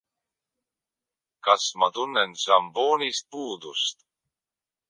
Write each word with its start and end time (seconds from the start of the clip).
Kas 1.43 1.65
ma 1.77 1.87
tunnen 1.95 2.31
šampoonist 2.43 3.23
puudust? 3.31 3.97